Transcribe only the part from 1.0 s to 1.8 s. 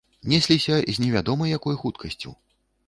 невядома якой